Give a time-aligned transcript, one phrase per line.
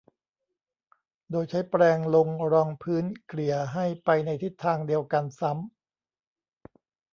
[1.31, 5.71] โดยใช้แปรงลงรองพื้นเกลี่ยให้ไปในทิศทางเดียวกันซ้ำ